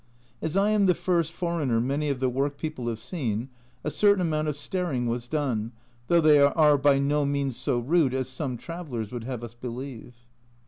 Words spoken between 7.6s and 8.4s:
rude as